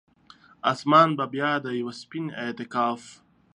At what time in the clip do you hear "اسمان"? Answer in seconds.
0.71-1.09